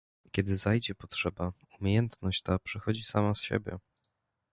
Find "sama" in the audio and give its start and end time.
3.03-3.33